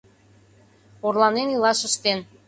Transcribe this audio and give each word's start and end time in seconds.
Орланен 1.05 1.49
илаш 1.55 1.79
ыштен. 1.89 2.19